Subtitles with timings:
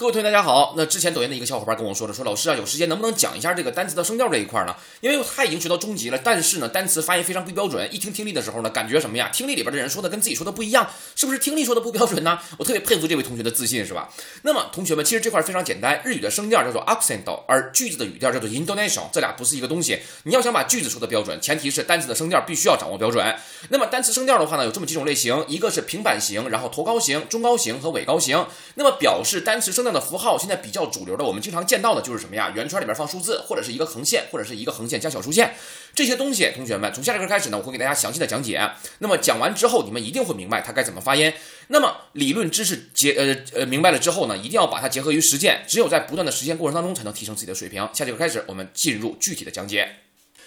[0.00, 0.72] 各位同学，大家好。
[0.78, 4.74] 那之前抖音的一个小伙伴跟我说了，说老师啊，有时间能不能讲一下这个单词的声调这一块呢？
[5.02, 7.86] 因为他已经学到中级了，但是呢，单词发音非常不标准。
[7.94, 9.28] 一听听力的时候呢，感觉什么呀？
[9.30, 12.38] 听力里边的人说的跟自己说的不一样，是不是听力说的不标准呢？
[12.56, 14.08] 我特别佩服这位同学的自信，是吧？
[14.40, 19.98] 那么同学们，其实这块非常简单，日语的声调叫做 accent，而句子的语调叫做 intonation，这俩不是一个东西。
[20.22, 23.36] 你要想把句子说的标准，前提是单词的声调必须要掌握标准。
[23.68, 28.46] 那么单词声调的话呢，有这么几种类型，一个是平板型，然后头高型、中高型和尾高型。
[28.76, 30.70] 那么表示单词声调的符号，现在比。
[30.70, 32.52] 较主流的，我们经常见到的就是什么呀？
[32.54, 35.52] 圆圈里边放数字，或者是一个横线，或者是一个横线加小数线，
[35.96, 38.70] 这些东西，同学们从下节课开始呢，我会给大家详细的讲解。
[39.00, 41.32] 那么讲完之后，你们一定会明白它该怎么发音。
[41.66, 47.88] 那么理论知识结呃呃明白了之后呢，一定要把它结合于实践，只有在不断的实践过程当中，才能提升自己的水平。
[47.92, 49.96] 下节课开始，我们进入具体的讲解。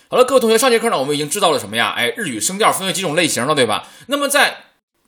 [0.07, 1.93] 好了，各位同学，上节课呢，我们已经知道了什么呀？
[1.97, 3.89] 哎，日语声调分为几种类型了，对吧？
[4.07, 4.57] 那么在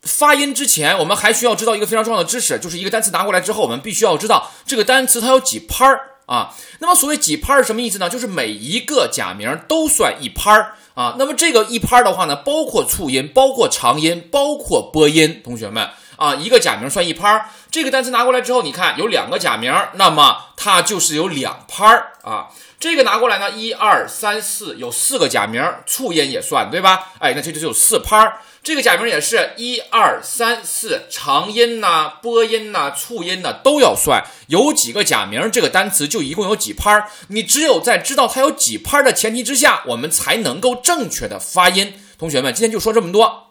[0.05, 6.55] 发音之前，我们还需要知道一个非常重要的知识，就是一个单词拿过来之后，我们必须要知道这个单词它有几拍儿啊。
[6.79, 8.07] 那么所谓几拍儿是什么意思呢？
[8.09, 11.15] 就是每一个假名都算一拍儿啊。
[11.17, 15.41] 那么这个一拍儿的话呢，包括促音，包括长音，包括播音。
[15.43, 17.45] 同学们啊，一个假名算一拍儿。
[17.69, 22.47] 这个单词拿过来之后，你看有两个假名，那么它就是有两拍儿啊。
[22.79, 27.13] 这个拿过来呢，一二三四，有四个假名，促音也算对吧？
[27.19, 28.39] 哎，那这就有四拍儿。
[28.61, 34.23] 这个假名也是一二三四，长音呐、波音呐、促音呐都要算。
[34.47, 37.07] 有几个假名，这个单词就一共有几拍儿。
[37.29, 41.93] 你只有在知道它有几拍儿的前提之下，我们才能够正确的发音。
[42.17, 43.44] 同学们，今天就说这么多。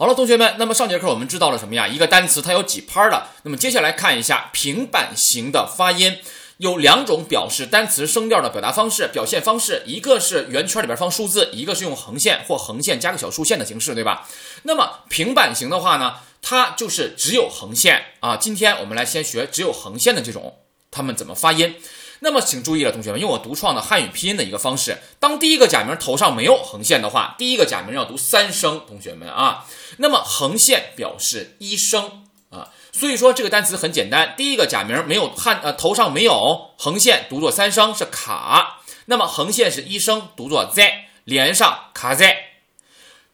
[0.00, 1.88] 好了，同学们，那么上节课我们知道了什么呀？
[1.88, 3.30] 一个单词它有几拍儿的。
[3.42, 6.18] 那么接下来看一下平板型的发音。
[6.58, 14.28] 有两种表示单词声调的表达方式、表现方式，一个是圆圈里边放数字，一个是用横线或横线加个小竖线的形式，对吧？
[14.62, 18.36] 那么平板型的话呢，它就是只有横线啊。
[18.36, 20.58] 今天我们来先学只有横线的这种，
[20.92, 21.74] 它们怎么发音？
[22.20, 29.66] 那么请注意了，同学们，用我独创的汉语拼音的一个方式，当第一个假名头上没有横线的话，第一个假名要读三声，同学们啊。
[29.98, 32.70] 那么横线表示一声啊。
[32.92, 42.36] 所以说这个单词很简单，第一个假名没有汉呃头上没有横线，读作三声是卡，那么横线是一声，读作 z，，连上卡 z。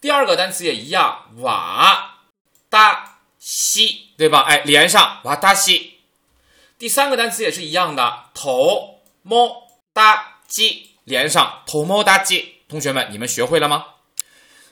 [0.02, 2.18] 第二个单词也一样，瓦
[2.68, 4.40] 达西，对吧？
[4.40, 5.93] 哎，连上瓦达西。
[6.84, 12.56] 第三个单词也是一样的，头猫大鸡，连上头猫大鸡。
[12.68, 13.86] 同学们，你们学会了吗？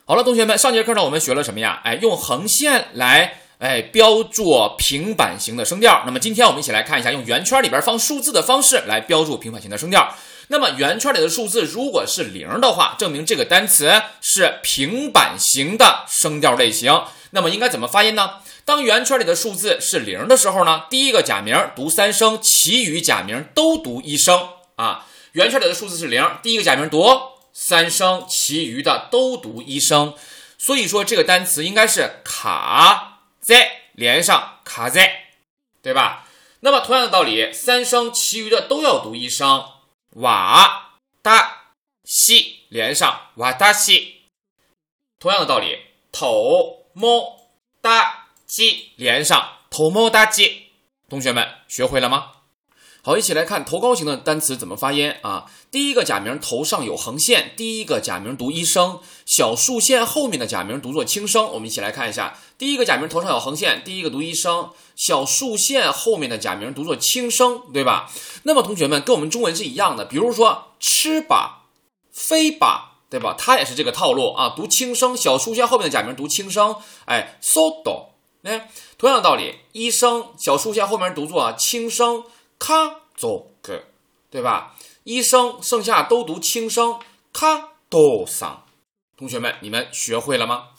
[0.05, 1.81] 好了，同学们，上节课呢我们学了什么呀？
[1.85, 3.39] 哎，用横线来。
[3.61, 4.45] 哎，标注
[4.77, 6.03] 平板型的声调。
[6.05, 10.15] 那么今天我们一起来看一下，用圆圈里边放数字的方式来标注平板型的声调。
[10.49, 13.91] 那么圆圈里的数字如果是零的话，证明这个单词
[14.21, 17.05] 是平板型的声调类型。
[17.31, 18.33] 那么应该怎么发音呢？
[18.65, 25.07] 当圆圈里的数字是零的时候呢，第一个假名读三声，其余假名都读一声啊。
[25.33, 27.05] 圆圈里的数字是零，第一个假名读
[27.53, 30.15] 三声，其余的都读一声。
[30.59, 33.09] 所以说这个单词应该是卡。
[33.41, 35.25] 在连上卡在，
[35.83, 36.29] 对吧？
[36.61, 39.65] 那么同样的道理，三声其余的都要读一声。
[40.11, 41.75] 瓦达
[42.05, 44.29] 西连上瓦达西。
[45.19, 45.77] 同样的道理，
[46.13, 47.51] 头摸
[47.81, 48.22] 哒
[48.55, 50.65] 鸡连上头摸大鸡。
[51.09, 52.33] 同学们学会了吗？
[53.01, 55.51] 好，一起来看头高型的单词怎么发音啊？
[55.71, 61.51] 第一个假名头上有横线，第一个假名读一声，小竖线后面的假名读作轻声。
[61.53, 68.11] 我们一起来看一下，第一个假名头上有横线，第一个读一声，小竖线后面的假名读作轻声，对吧？
[68.43, 71.69] 那么同学们跟我们中文是一样的，比如说吃吧、
[72.13, 73.35] 飞吧，对吧？
[73.39, 76.77] 它也是这个套路啊，读轻声，小竖线后面的假名读轻声。
[77.07, 78.12] 哎，so do，
[78.43, 82.25] 哎，同样的道理，一声小竖线后面读作轻声。
[82.59, 83.85] 卡走个，
[84.31, 84.77] 对吧？
[85.05, 87.01] 一声，剩下都读轻声。
[87.33, 88.67] 卡多桑，
[89.17, 90.71] 同学们，你们学会了吗？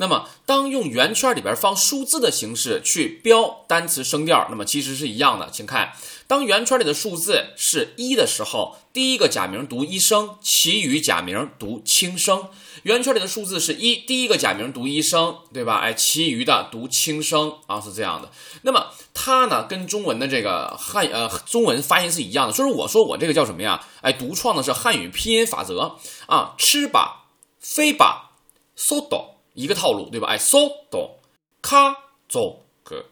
[0.00, 5.50] 那么，当用圆圈里边放数字的形式去标单词声调，那么其实是一样的。
[5.52, 5.92] 请看，
[6.26, 12.48] 当圆圈里的数字是一的时候，第一个假名读一声，其余假名读轻声。
[12.84, 15.80] 圆圈里的数字是一，第一个假名读一声，对吧？
[15.80, 18.30] 哎，其余的读轻声啊，是这样的。
[18.62, 22.54] 那么它呢，跟中文的这个汉呃中文发音是一样的。
[22.54, 23.84] 所以，我说我这个叫什么呀？
[24.00, 27.26] 哎，独创的是汉语拼音法则啊，吃吧，
[27.60, 28.30] 飞吧
[28.74, 29.39] ，so do。
[29.54, 30.28] 一个套路，对吧？
[30.28, 30.58] 哎，so
[30.90, 31.18] do
[31.62, 31.96] ka
[32.30, 33.04] zo ge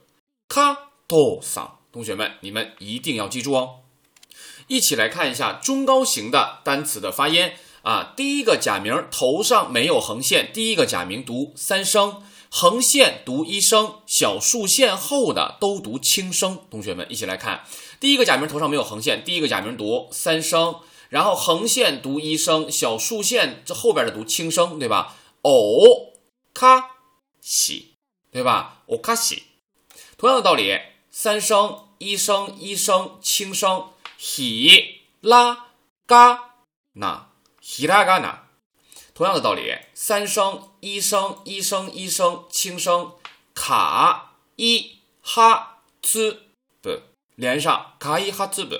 [0.48, 0.76] ka
[1.06, 3.80] do san，同学们，你们一定要记住哦。
[4.66, 7.52] 一起来看一下中高型的单词的发音
[7.82, 8.12] 啊。
[8.16, 16.58] 第一个假名头上没有横线，第一个假名读三声，横线读一声，小竖线后的都读轻声。
[16.70, 17.64] 同学们一起来看，
[17.98, 20.76] 第一个假名头上没有横线，第一个假名读三声，
[21.08, 25.16] 然后横线读一声，小竖线这后边的读轻声，对吧？
[25.42, 25.50] 哦，
[26.58, 26.96] 卡
[27.40, 27.94] 西，
[28.32, 28.82] 对吧？
[28.86, 29.44] 哦卡西，
[30.16, 30.76] 同样的道理，
[31.08, 35.68] 三声一声一声轻声，希拉
[36.04, 36.56] 嘎
[36.94, 38.48] 那，希拉嘎那。
[39.14, 43.12] 同样的道理，三声一声一声一声轻声，
[43.54, 46.42] 卡一哈兹
[46.82, 47.02] 不
[47.36, 48.74] 连上，卡一哈兹不。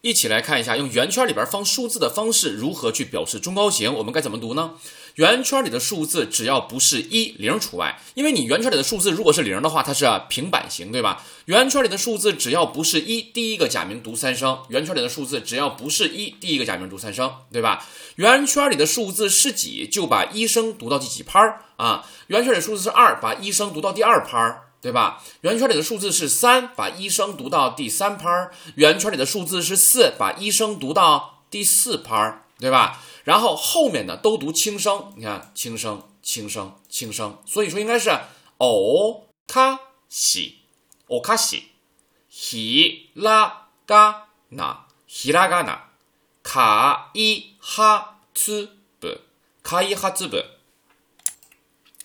[0.00, 4.78] 一起来看一下，用圆圈里边放数字的方式如何去表示中高型，我们该怎么读呢？
[5.16, 11.22] 圆圈里的数字只要不是一零除外，因为你圆圈里的数字如果是零的话，它是平板型，对吧？
[11.46, 14.58] 圆圈里的数字只要不是一，第一个假名读三声。
[14.68, 17.86] 圆圈里的数字只要不是一，第一个假名读三声，对吧？
[18.16, 22.06] 圆圈里的数字是几，就把一声读到第几拍儿啊？
[22.28, 24.64] 圆圈里数字是二，把一声读到第二拍儿。
[24.82, 25.22] 对吧？
[25.42, 33.02] 圆圈里的数字是三，把一声读到第三拍儿；圆圈里的数字是四，把一声读到第四拍儿，对吧？
[33.24, 38.10] 然后后面的都读轻声，你看轻声、轻声、轻声，所以说应该是
[38.58, 39.78] 哦卡
[40.08, 40.60] 西，
[41.06, 41.70] 哦卡西，
[42.28, 45.90] 希拉嘎那，希拉嘎那，
[46.42, 49.08] 卡伊哈兹不，
[49.62, 50.36] 卡伊哈兹不。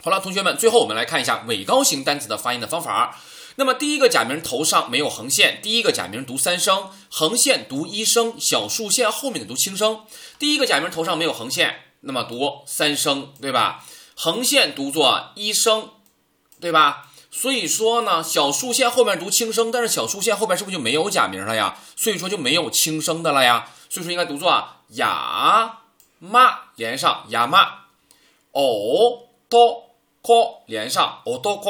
[0.04, 3.18] 好了，同学们，最后我们来看一下尾高型单词的发音的方法。
[3.56, 10.02] 那么第一个假名头上没有横线，第一个假名读三声，横线读一声，小竖线后面的读轻声。
[10.38, 13.86] 第一个假名头上没有横线，那么读三声，对吧？
[14.16, 15.90] 横线读作一声，
[16.60, 17.12] 对吧？
[17.31, 21.78] 所以说呢，小竖线后面读轻声，但是小竖线后边是不是就没有假名了呀？
[21.96, 23.69] 所以说就没有轻声的了呀。
[23.90, 24.50] 所以说应该读作
[24.90, 25.80] 呀
[26.19, 27.86] 妈连上呀妈
[28.52, 29.84] 哦多。
[30.25, 30.34] 可
[30.66, 31.69] 连上哦多可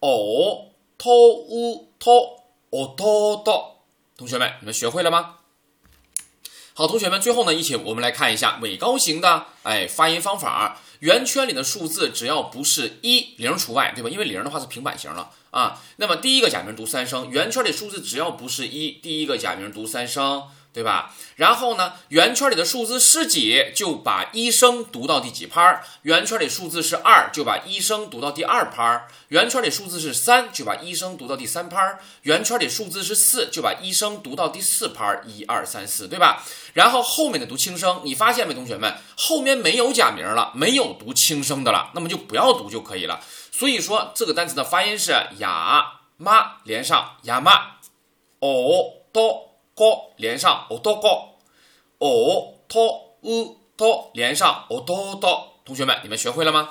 [0.00, 0.71] 哦
[1.02, 3.82] 托乌托哦多多，
[4.16, 5.38] 同学们，你们学会了吗？
[6.74, 10.80] 好，同学们，最后呢，一起我们来看一下尾高型的哎发音方法。
[11.00, 14.08] 圆圈里的数字只要不是一零除外，对吧？
[14.08, 15.80] 因为零的话是平板型了啊。
[15.96, 20.42] 那么第一个假名读三声，圆圈里数字只要不是一，第一个假名读三声。
[20.74, 21.12] 对吧？
[21.36, 35.22] 然后呢，圆圈里的数字是几，就把一声读到第几拍儿；圆圈里数字是二，就把一声读到第二拍儿；圆圈里数字是三，就把一声读到第三拍儿；圆圈里数字是四，就把一声读到第四拍儿。
[35.26, 36.42] 一二三四，对吧？
[36.72, 38.96] 然后后面的读轻声，你发现没，同学们？
[39.14, 43.20] 后面没有假名了，没有读轻声的了，那么就不要读就可以了。
[43.52, 47.76] 所以说，这个单词的发音是雅妈连上雅妈
[48.40, 49.50] 哦多。
[49.74, 51.38] 高连上哦多高
[51.96, 56.68] 哦托乌托连上哦多多，同学们，你们学会了吗？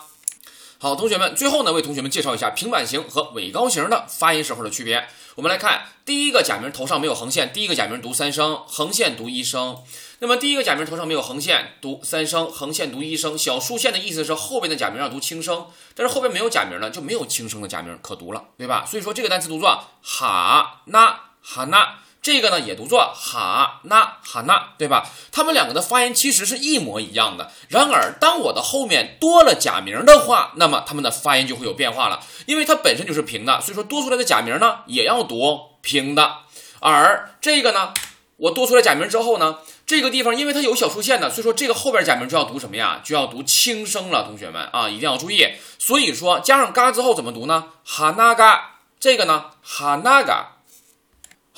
[0.81, 5.07] 好，同学们，最后呢，为同学们介绍一下平板型和尾高型的发音时候的区别。
[5.35, 9.77] 我们来看，第一个假名头上没有横线，第一个假名读三声，横线读一声。
[10.17, 13.37] 那么第一个假名头上没有横线，读三声，横线读一声。
[13.37, 18.83] 小竖线的意思是后边的假名要读轻声，但是后边没有假名呢，就没有轻声的假名可读了，对吧？
[18.83, 21.97] 所以说这个单词读作哈那哈那。
[22.21, 25.09] 这个呢也读作哈那哈那，对吧？
[25.31, 27.51] 它们两个的发音其实是一模一样的。
[27.67, 36.37] 然而，当我的后面多了假名的话，那么它们的发音就会有变化了，因为它本身就是平的，所以说多出来的假名呢也要读平的。
[36.79, 37.91] 而这个呢，
[38.37, 43.01] 我多出来假名之后呢，这个地方因为它有小竖线的，所以说这个后边假名就要读什么呀？
[43.03, 45.47] 就要读轻声了，同学们啊，一定要注意。
[45.79, 47.69] 所以说加上嘎之后怎么读呢？
[47.83, 50.57] 哈那嘎，这个呢哈那嘎。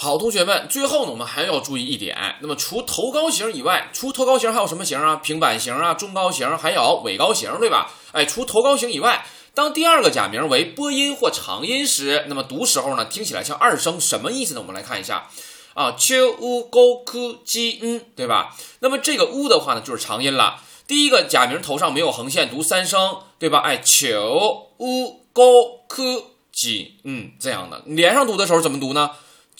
[0.04, 2.36] 好，同学们，最后呢，我们还要注意一点。
[2.42, 5.16] 那么，除头高型以外，除头高型还有什么型啊？
[5.16, 7.90] 平板型啊，中高型，还有尾高型，对吧？
[8.12, 14.60] 哎，除头高型以外，当第二个假名为波音或长音时，那么读时候呢，听起来像二声，什么意思呢？
[14.60, 15.30] 我们来看一下
[15.74, 18.54] 啊，秋乌高科基嗯，对吧？
[18.82, 20.60] 那么这个乌的话呢，就是长音了。
[20.86, 23.60] 第一个假名头上没有横线，读三声，对吧？
[23.60, 25.44] 哎，秋乌高
[25.88, 29.12] 科基嗯，这样的连上读的时候怎么读呢？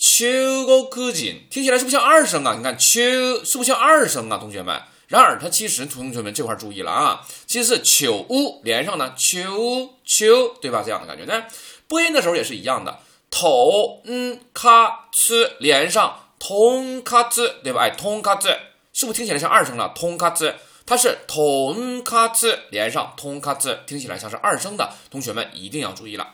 [0.06, 2.54] 秋高科紧，听起来是不是像二声啊？
[2.54, 4.36] 你看秋是不是像二声啊？
[4.36, 10.82] 同学们，然而它其实同学们这块注意了啊，其实是秋乌连上呢，秋秋，对吧？
[10.84, 11.44] 这样的感觉呢，
[11.88, 12.98] 播音的时候也是一样的，
[13.30, 17.80] 头嗯卡呲连上，通卡兹，对吧？
[17.80, 18.50] 哎，通卡兹
[18.92, 19.90] 是不是听起来像二声了？
[19.96, 26.30] 通卡兹，它是通卡兹连上通卡兹，听起来像是二声的，同学们一定要注意了。